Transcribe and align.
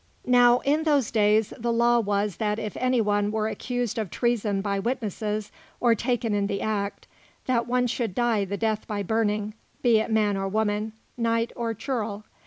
Now 0.25 0.61
in 0.61 0.81
those 0.81 1.11
days 1.11 1.53
the 1.59 1.71
law 1.71 1.99
was 1.99 2.37
that 2.37 2.57
if 2.57 2.75
any 2.77 2.99
one 2.99 3.29
were 3.29 3.47
accused 3.47 3.99
of 3.99 4.09
treason 4.09 4.59
by 4.59 4.79
witnesses, 4.79 5.51
or 5.79 5.93
taken 5.93 6.33
in 6.33 6.47
the 6.47 6.59
act, 6.59 7.05
that 7.45 7.67
one 7.67 7.85
should 7.85 8.15
die 8.15 8.43
the 8.45 8.57
death 8.57 8.87
by 8.87 9.03
burning, 9.03 9.53
be 9.83 9.99
it 9.99 10.09
man 10.09 10.37
or 10.37 10.47
woman, 10.47 10.93
knight 11.17 11.53
or 11.55 11.75
churl. 11.75 12.25